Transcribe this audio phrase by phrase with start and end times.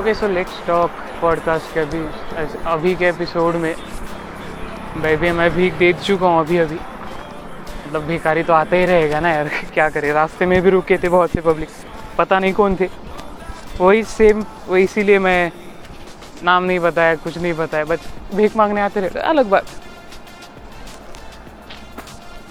[0.00, 1.98] Okay so let's talk podcast के अभी
[2.66, 3.74] अभी के एपिसोड में
[5.02, 9.30] बेबी मैं भीख दे चुका हूँ अभी अभी। मतलब भिखारी तो आता ही रहेगा ना
[9.30, 11.68] यार, क्या करे, रास्ते में भी रुके थे बहुत से पब्लिक
[12.18, 12.88] पता नहीं कौन थे।
[13.80, 15.50] वही सेम वो इसीलिए मैं
[16.42, 19.64] नाम नहीं बताया, कुछ नहीं बताया बस भीख मांगने आते रहे। अलग बात।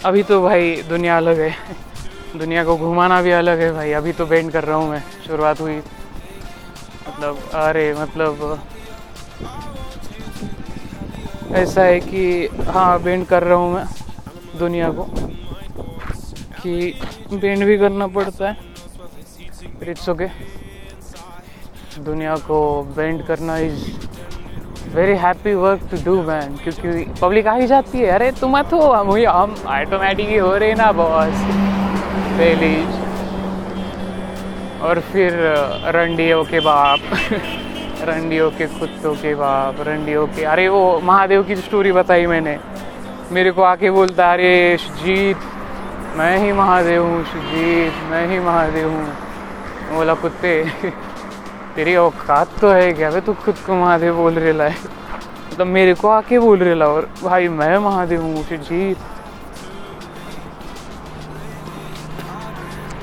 [0.05, 1.55] अभी तो भाई दुनिया अलग है।
[2.37, 5.61] दुनिया को घुमाना भी अलग है भाई। अभी तो बेंड कर रहा हूँ मैं। शुरुआत
[5.61, 5.81] हुई।
[7.21, 8.59] मतलब अरे मतलब
[11.55, 13.83] ऐसा है कि हाँ बेंड कर रहा हूँ मैं,
[14.59, 15.03] दुनिया को,
[16.61, 16.93] कि
[17.33, 20.27] बेंड भी करना पड़ता है इट्स ओके
[22.01, 22.59] दुनिया को
[22.97, 23.83] बेंड करना is
[24.95, 28.81] very happy work to do man क्योंकि पब्लिक आ ही जाती है। अरे, तुम तो
[28.91, 31.45] हम हम ऑटोमेटिक ही हो रहे ना बॉस
[32.37, 32.75] पहली
[34.81, 35.33] और फिर
[35.95, 36.99] रंडियों के बाप,
[38.01, 42.55] रंडियों के कुत्तों के बाप, रंडियों के, अरे वो महादेव की स्टोरी बताई मैंने,
[43.31, 45.35] मेरे को आके बोलता, अरे सुजीत,
[46.17, 49.05] मैं ही महादेव हूँ, सुजीत, मैं ही महादेव हूँ।
[49.95, 50.63] बोला, कुत्ते,
[51.75, 54.75] तेरी औकात तो है क्या भाई तू खुद को महादेव बोल रहे है।
[55.51, 58.97] मतलब मेरे को आके बोल रहे और भाई, मैं महादेव हूँ, सुजीत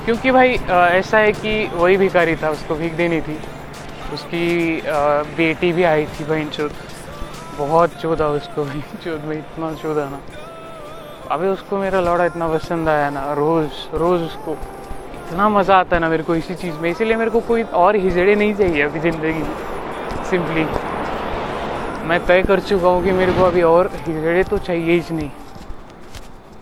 [0.09, 3.35] क्योंकि भाई ऐसा है कि वही भिखारी था, उसको भीख देनी थी।
[4.13, 4.81] उसकी
[5.37, 6.69] बेटी भी आई थी बहन चौथ
[7.57, 10.19] बहुत चौधा उसको भी चौथ में इतना चौधा ना।
[11.31, 15.99] अभी उसको मेरा लौड़ा इतना पसंद आया ना, रोज़ रोज़ उसको। इतना मज़ा आता है
[16.01, 18.99] ना मेरे को इसी चीज़ में, इसीलिए मेरे को कोई और हिजड़े नहीं चाहिए अभी
[18.99, 20.65] ज़िंदगी में सिंपली
[22.09, 25.29] मैं तय कर चुका हूँ कि मेरे को अभी और हिजड़े तो चाहिए ही नहीं।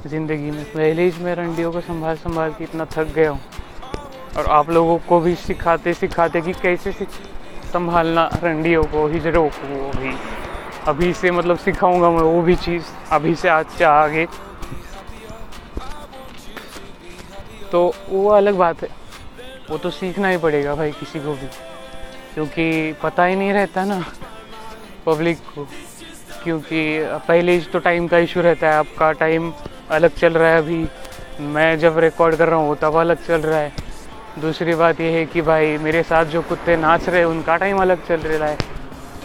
[0.06, 3.40] ज़िंदगी में। पहले ही मैं रंडियों को संभाल संभाल के इतना थक गया हूँ।
[4.38, 6.92] और आप लोगों को भी सिखाते सिखाते कि कैसे
[7.74, 10.14] संभालना रंडियों को हिजड़ों को वो भी।
[10.88, 14.26] अभी से मतलब सिखाऊँगा मैं वो भी चीज़, अभी से आज से आगे।
[17.72, 18.90] तो वो अलग बात है।
[19.70, 21.48] वो तो सीखना ही पड़ेगा भाई किसी को भी।
[22.34, 24.00] क्योंकि पता ही नहीं रहता ना
[25.06, 25.68] पब्लिक को।
[26.44, 29.52] क्योंकि पहले तो टाइम का इशू रहता है, आपका टाइम
[29.90, 30.86] अलग चल रहा है अभी।
[31.48, 33.72] मैं जब रिकॉर्ड कर रहा हूँ तब अलग चल रहा है।
[34.42, 37.78] दूसरी बात यह है कि भाई, मेरे साथ जो कुत्ते नाच रहे हैं, उनका टाइम
[37.82, 38.58] अलग चल रहा है।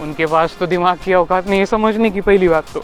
[0.00, 2.80] उनके पास तो दिमाग की औकात नहीं है समझने की, पहली बात तो।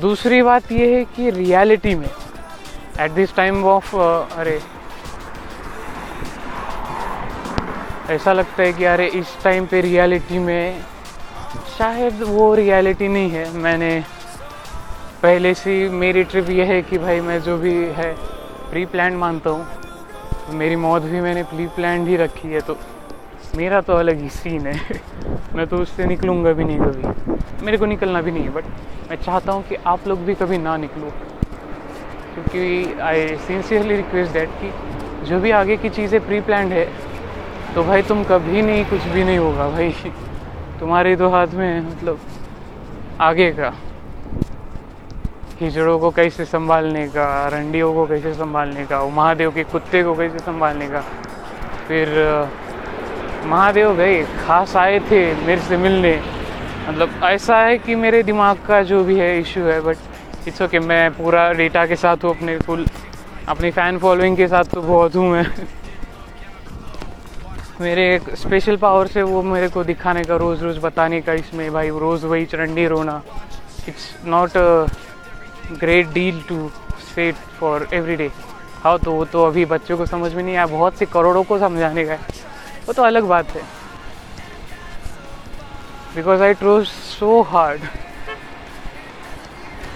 [0.00, 2.08] दूसरी बात यह है कि रियलिटी में
[3.00, 4.60] एट दिस टाइम ऑफ़ अरे,
[8.10, 10.80] ऐसा लगता है कि अरे, इस टाइम पे रियलिटी में
[11.78, 14.00] शायद वो रियलिटी नहीं है। मैंने
[15.22, 18.12] पहले से मेरी ट्रिप ये है कि भाई मैं जो भी है
[18.70, 19.64] प्री प्लान मानता हूँ।
[20.46, 22.76] तो मेरी मौत भी मैंने प्री प्लान ही रखी है तो
[23.56, 25.00] मेरा तो अलग ही सीन है।
[25.56, 28.64] मैं तो उससे निकलूँगा भी नहीं कभी। मेरे को निकलना भी नहीं है बट
[29.10, 31.10] मैं चाहता हूँ कि आप लोग भी कभी ना निकलो।
[32.34, 34.72] क्योंकि आई सिंसियरली रिक्वेस्ट डैट कि
[35.28, 36.84] जो भी आगे की चीज़ें प्री प्लान है
[37.74, 39.90] तो भाई तुम कभी नहीं, कुछ भी नहीं होगा भाई।
[40.80, 42.18] तुम्हारे दो हाथ में मतलब
[43.20, 43.72] आगे का।
[45.60, 50.38] हिजड़ों को कैसे संभालने का, रंडियों को कैसे संभालने का महादेव के कुत्ते को कैसे
[50.40, 51.00] संभालने का।
[51.88, 52.08] फिर
[53.46, 56.14] महादेव गए, खास आए थे मेरे से मिलने।
[56.88, 60.78] मतलब ऐसा है कि मेरे दिमाग का जो भी है इशू है बट इट्स ओके
[60.80, 62.86] मैं पूरा डेटा के साथ हूँ, अपने फुल
[63.48, 65.44] अपनी फ़ैन फॉलोइंग के साथ तो बहुत हूँ मैं।
[67.80, 71.70] मेरे एक स्पेशल पावर से वो मेरे को दिखाने का रोज़ रोज़ बताने का इसमें,
[71.72, 73.20] भाई, रोज़ वही चरंडी रोना।
[73.88, 74.56] It's not
[75.70, 76.68] great deal to
[77.14, 78.30] set for every day
[78.84, 81.58] हाँ तो वो तो अभी बच्चों को समझ में नहीं आया बहुत से करोड़ों को
[81.58, 82.20] समझाने का है।
[82.86, 83.62] वो तो अलग बात है।
[86.14, 87.80] Because I throw so hard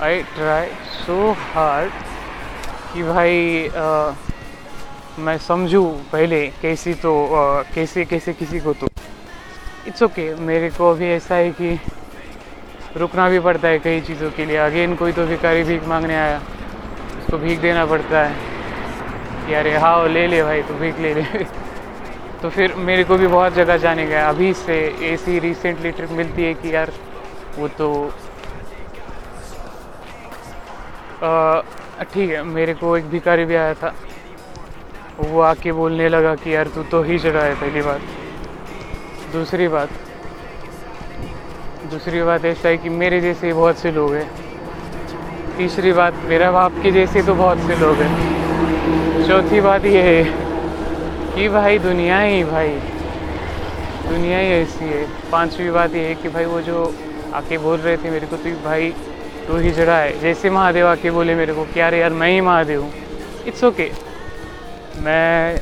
[0.02, 0.66] I try
[1.06, 1.92] so hard
[2.94, 4.12] कि भाई आ,
[5.18, 8.86] मैं समझूँ पहले कैसी तो आ, कैसे कैसे किसी को तो।
[9.86, 11.76] इट्स ओके okay, मेरे को अभी ऐसा है कि
[12.96, 16.38] रुकना भी पड़ता है कई चीज़ों के लिए। अगेन, कोई तो भिखारी भीख मांगने आया।
[17.18, 18.54] उसको भीख देना पड़ता है।
[19.46, 21.44] कि अरे हाँ ले ले भाई तो भीख ले ले।
[22.42, 26.44] तो फिर मेरे को भी बहुत जगह जाने गया। अभी से ऐसी रिसेंटली ट्रिप मिलती
[26.44, 26.90] है कि यार,
[27.56, 28.10] वो तो
[32.14, 33.88] ठीक है, मेरे को एक भिखारी भी आया था।
[35.18, 37.98] वो आके बोलने लगा कि यार, तू तो ही चढ़ा है, पहली बात।
[39.32, 39.86] दूसरी बात
[41.90, 44.28] दूसरी बात ऐसा है कि मेरे जैसे बहुत से लोग हैं।
[45.56, 50.22] तीसरी बात, मेरा बाप के जैसे तो बहुत से लोग हैं। चौथी बात ये है
[51.34, 52.68] कि भाई, दुनिया ही भाई।
[54.08, 56.92] दुनिया ही ऐसी है। पांचवी बात ये है कि भाई, वो जो
[57.34, 58.90] आके बोल रहे थे मेरे को तो भाई,
[59.48, 62.40] तू ही जड़ा है। जैसे महादेव आके बोले मेरे को क्या अरे यार, मैं ही
[62.40, 62.92] महादेव हूँ।
[63.46, 63.90] इट्स ओके
[65.04, 65.56] मैं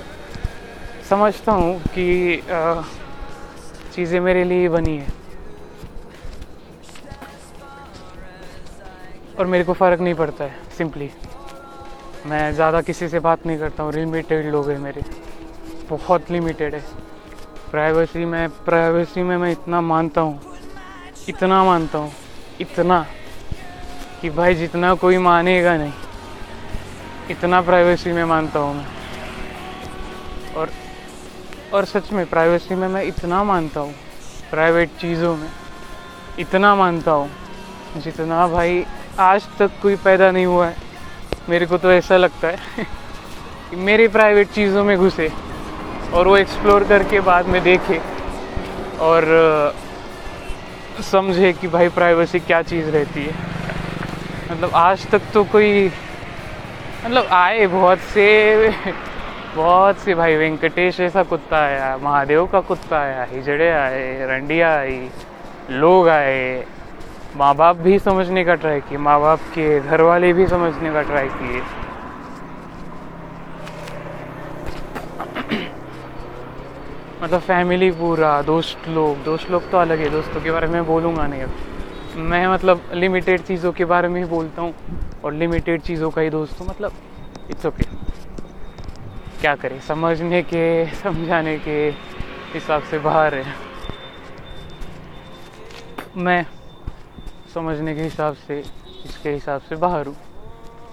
[1.08, 2.42] समझता हूँ कि
[3.94, 5.21] चीज़ें मेरे लिए बनी है।
[9.38, 11.10] और मेरे को फ़र्क नहीं पड़ता है सिंपली
[12.26, 15.02] मैं ज़्यादा किसी से बात नहीं करता हूँ लिमिटेड लोग हैं मेरे।
[15.90, 16.80] बहुत लिमिटेड है।
[17.70, 20.38] प्राइवेसी में प्राइवेसी में मैं इतना मानता हूँ,
[21.28, 22.12] इतना मानता हूँ,
[22.60, 23.00] इतना,
[24.20, 25.92] कि भाई जितना कोई मानेगा नहीं,
[27.30, 28.86] इतना प्राइवेसी में मानता हूँ मैं।
[30.56, 30.70] और
[31.72, 33.94] और सच में प्राइवेसी में मैं इतना मानता हूँ
[34.50, 35.48] प्राइवेट चीज़ों में,
[36.38, 37.30] इतना मानता हूँ,
[37.96, 38.84] जितना भाई
[39.18, 40.74] आज तक कोई पैदा नहीं हुआ है।
[41.48, 42.56] मेरे को तो ऐसा लगता है
[43.70, 45.28] कि मेरी प्राइवेट चीज़ों में घुसे
[46.12, 47.98] और वो एक्सप्लोर करके बाद में देखे
[48.98, 49.24] और
[51.02, 53.32] समझे कि भाई प्राइवेसी क्या चीज़ रहती है।
[54.50, 55.88] मतलब आज तक तो कोई
[57.04, 58.68] मतलब आए बहुत से
[59.56, 65.08] बहुत से भाई, वेंकटेश ऐसा कुत्ता आया, महादेव का कुत्ता आया, हिजड़े आए, रंडिया आई,
[65.70, 66.64] लोग आए
[67.36, 71.02] माँ बाप भी समझने का ट्राई किए माँ बाप के घर वाले भी समझने का
[71.02, 71.60] ट्राई किए।
[77.22, 81.26] मतलब फैमिली पूरा, दोस्त लोग दोस्त लोग तो अलग है, दोस्तों के बारे में बोलूँगा
[81.26, 81.50] नहीं अब।
[82.30, 84.74] मैं मतलब लिमिटेड चीज़ों के बारे में ही बोलता हूँ,
[85.24, 86.92] और लिमिटेड चीज़ों का ही दोस्त मतलब
[87.50, 87.96] इट्स ओके okay.
[89.40, 91.78] क्या करें, समझने के, समझाने के
[92.54, 93.54] हिसाब से बाहर है।
[96.16, 96.44] मैं
[97.54, 98.58] समझने के हिसाब से,
[99.04, 100.14] इसके हिसाब से बाहर हूँ।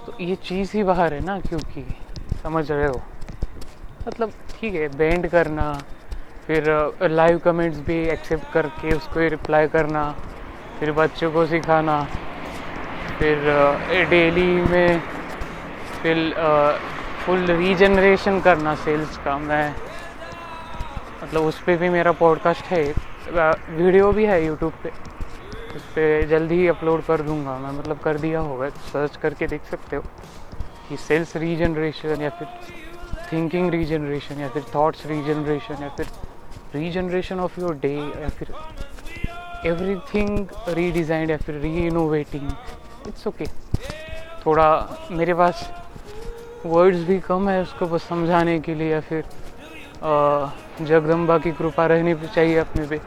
[0.06, 1.86] तो ये चीज़ ही बाहर है ना, क्योंकि
[2.44, 3.02] समझ रहे हो।
[4.08, 5.72] मतलब ठीक है बैंड करना,
[6.48, 6.70] फिर
[7.12, 10.04] लाइव कमेंट्स भी एक्सेप्ट करके उसको रिप्लाई करना,
[10.80, 12.02] फिर बच्चों को सिखाना,
[13.20, 15.02] फिर डेली में
[16.02, 16.34] फिर
[17.26, 19.70] फुल रीजनरेशन करना सेल्स का मैं।
[21.24, 22.84] मतलब उस पर भी मेरा पॉडकास्ट है
[23.30, 24.92] वीडियो भी है यूट्यूब पे।
[25.75, 29.63] उस पर जल्दी ही अपलोड कर दूँगा मैं। मतलब कर दिया होगा। सर्च करके देख
[29.71, 30.01] सकते हो
[30.89, 32.48] कि सेल्स रीजनरेशन या फिर
[33.31, 36.06] थिंकिंग रीजनरेशन या फिर थॉट्स रीजनरेशन या फिर
[36.75, 38.54] रीजनरेशन ऑफ़ योर डे या फिर
[39.66, 42.50] एवरीथिंग रीडिज़ाइंड या फिर री इनोवेटिंग
[43.07, 43.45] इट्स ओके
[44.45, 44.69] थोड़ा
[45.12, 45.69] मेरे पास
[46.66, 49.24] वर्ड्स भी कम है उसको बस समझाने के लिए या फिर
[50.81, 52.98] जगदम्बा की कृपा रहनी चाहिए अपने पे,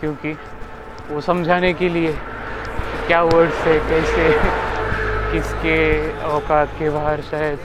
[0.00, 0.32] क्योंकि
[1.10, 2.12] वो समझाने के लिए
[3.06, 4.32] क्या वर्ड्स है कैसे,
[5.32, 5.78] किसके
[6.22, 7.58] औकात के बाहर शायद।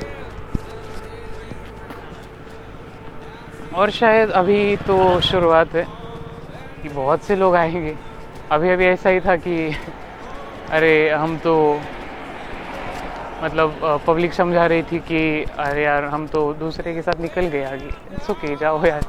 [3.76, 5.84] और शायद अभी तो शुरुआत है
[6.84, 7.94] कि बहुत से लोग आएँगे।
[8.50, 9.70] अभी अभी ऐसा ही था कि,
[10.72, 11.80] अरे, हम तो
[13.44, 17.64] मतलब पब्लिक समझा रही थी कि, अरे यार, हम तो दूसरे के साथ निकल गए
[17.64, 19.02] आगे। इट्स ओके जाओ यार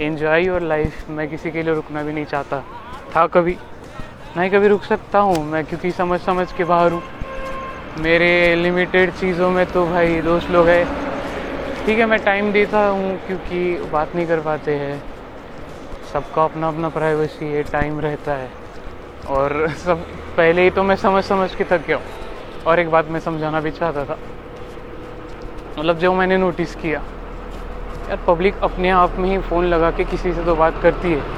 [0.00, 2.60] एंजॉय योर लाइफ मैं किसी के लिए रुकना भी नहीं चाहता
[3.14, 3.56] था कभी।
[4.36, 5.44] नहीं कभी रुक सकता हूँ?
[5.44, 7.02] मैं क्योंकि समझ समझ के बाहर हूँ।
[8.00, 10.84] मेरे लिमिटेड चीज़ों में तो भाई दोस्त लोग हैं।
[11.86, 15.02] ठीक है, मैं टाइम देता हूँ क्योंकि बात नहीं कर पाते हैं।
[16.12, 18.50] सबका अपना अपना प्राइवेसी है टाइम रहता है।
[19.28, 20.04] और सब,
[20.36, 21.98] पहले ही तो मैं समझ समझ के थक गया
[22.66, 24.18] और एक बात मैं समझाना भी चाहता था।
[25.78, 27.02] मतलब जो मैंने नोटिस किया,
[28.08, 31.37] यार पब्लिक अपने आप में ही फ़ोन लगा के किसी से तो बात करती है।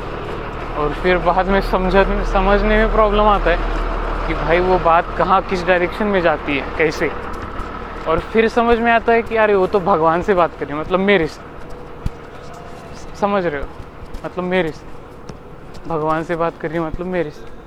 [0.76, 1.92] और फिर बाद में समझ
[2.32, 3.56] समझने में प्रॉब्लम आता है
[4.28, 7.08] कि भाई वो बात कहाँ, किस डायरेक्शन में जाती है, कैसे?
[8.06, 11.00] और फिर समझ में आता है कि अरे, वो तो भगवान से बात करें मतलब
[11.00, 11.40] मेरे से।
[13.16, 13.66] समझ रहे हो?
[14.24, 14.90] मतलब मेरे से।
[15.88, 17.60] भगवान से बात कर रही मतलब मेरे से।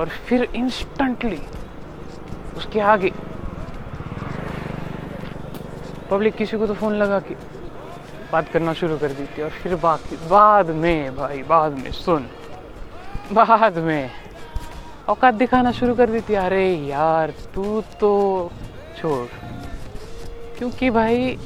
[0.00, 1.38] और फिर इंस्टेंटली
[2.56, 3.10] उसके आगे
[6.10, 7.34] पब्लिक किसी को तो फ़ोन लगा के
[8.32, 12.22] बात करना शुरू कर दी थी और फिर बाकी, बाद में भाई, बाद में, सुन।
[13.32, 14.10] बाद में
[15.08, 18.12] औकात दिखाना शुरू कर दी थी अरे यार, तू तो
[18.98, 19.26] छोड़।
[20.58, 21.36] क्योंकि भाई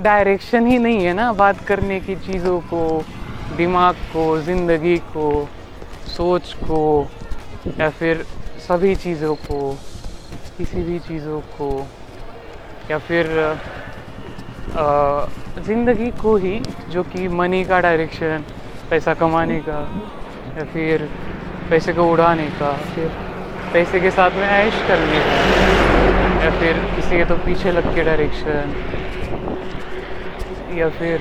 [0.00, 2.82] डायरेक्शन ही नहीं है ना बात करने की चीज़ों को,
[3.56, 5.28] दिमाग को, ज़िंदगी को,
[6.16, 6.82] सोच को,
[7.78, 8.24] या फिर
[8.68, 9.70] सभी चीज़ों को,
[10.58, 11.70] किसी भी चीज़ों को,
[12.90, 13.26] या फिर
[15.66, 18.44] ज़िंदगी को ही, जो कि मनी का डायरेक्शन
[18.90, 19.78] पैसा कमाने का,
[20.56, 21.08] या फिर
[21.70, 23.08] पैसे को उड़ाने का, फिर
[23.72, 28.04] पैसे के साथ में ऐश करने का, या फिर किसी के तो पीछे लग के
[28.04, 28.74] डायरेक्शन
[30.78, 31.20] या फिर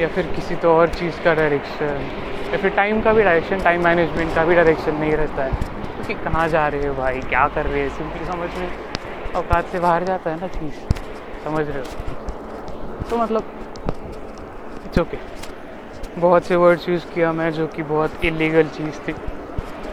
[0.00, 2.10] या फिर किसी तो और चीज़ का डायरेक्शन
[2.52, 6.14] या फिर टाइम का भी डायरेक्शन टाइम मैनेजमेंट का भी डायरेक्शन नहीं रहता है। क्योंकि
[6.14, 7.20] तो कहाँ जा रहे हो भाई?
[7.20, 7.88] क्या कर रहे हैं?
[7.88, 8.68] सिंपली समझ में
[9.34, 10.78] औकात से बाहर जाता है ना चीज़।
[11.44, 11.84] समझ रहे हो?
[13.10, 13.42] तो मतलब
[14.86, 15.16] इट्स ओके
[16.20, 19.12] बहुत से वर्ड्स यूज़ किया मैं जो कि बहुत इलीगल चीज़ थी।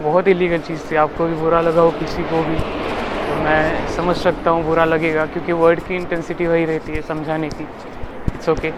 [0.01, 4.15] बहुत इलीगल चीज़ थी। आपको भी बुरा लगा हो किसी को भी तो मैं समझ
[4.15, 8.72] सकता हूँ बुरा लगेगा, क्योंकि वर्ड की इंटेंसिटी वही रहती है समझाने की। इट्स ओके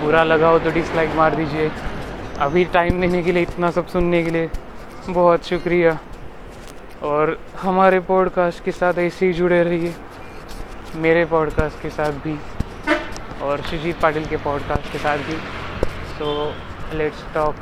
[0.00, 1.70] बुरा लगा हो तो डिसलाइक मार दीजिए।
[2.38, 4.48] अभी टाइम देने के लिए, इतना सब सुनने के लिए
[5.08, 5.98] बहुत शुक्रिया।
[7.02, 9.94] और हमारे पॉडकास्ट के साथ ऐसे ही जुड़े रहिए।
[10.96, 12.38] मेरे पॉडकास्ट के साथ भी
[13.42, 15.36] और सुजीत पाटिल के पॉडकास्ट के साथ भी।
[16.10, 16.52] सो
[16.92, 17.56] let's talk.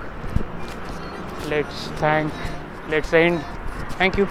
[1.48, 2.32] Let's thank.
[2.88, 3.44] Let's end.
[3.98, 4.28] Thank you.